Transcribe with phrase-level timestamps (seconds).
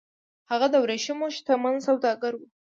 [0.51, 2.41] هغه د ورېښمو شتمن سوداګر و